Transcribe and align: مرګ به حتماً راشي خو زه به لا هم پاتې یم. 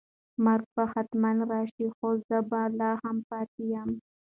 مرګ 0.45 0.65
به 0.75 0.83
حتماً 0.91 1.31
راشي 1.51 1.87
خو 1.95 2.07
زه 2.27 2.37
به 2.49 2.61
لا 2.79 2.91
هم 3.03 3.17
پاتې 3.29 3.61
یم. 3.73 3.89